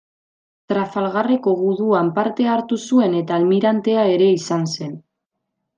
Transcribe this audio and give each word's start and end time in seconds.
Trafalgarreko 0.71 1.53
guduan 1.59 2.11
parte 2.17 2.49
hartu 2.55 2.81
zuen 2.89 3.21
eta 3.23 3.39
almirantea 3.41 4.11
ere 4.17 4.35
izan 4.41 4.71
zen. 4.77 4.97